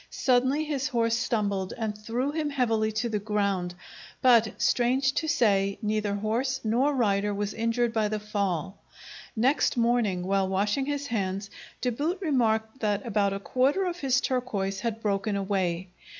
Suddenly 0.09 0.63
his 0.63 0.87
horse 0.87 1.15
stumbled 1.15 1.75
and 1.77 1.95
threw 1.95 2.31
him 2.31 2.49
heavily 2.49 2.91
to 2.93 3.07
the 3.09 3.19
ground, 3.19 3.75
but, 4.19 4.59
strange 4.59 5.13
to 5.13 5.27
say, 5.27 5.77
neither 5.83 6.15
horse 6.15 6.59
nor 6.63 6.95
rider 6.95 7.31
was 7.35 7.53
injured 7.53 7.93
by 7.93 8.07
the 8.07 8.19
fall. 8.19 8.79
Next 9.35 9.77
morning, 9.77 10.25
while 10.25 10.47
washing 10.47 10.87
his 10.87 11.05
hands, 11.05 11.51
De 11.81 11.91
Boot 11.91 12.17
remarked 12.19 12.79
that 12.79 13.05
about 13.05 13.31
a 13.33 13.39
quarter 13.39 13.85
of 13.85 13.99
his 13.99 14.19
turquoise 14.21 14.79
had 14.79 15.01
broken 15.03 15.35
away. 15.35 15.89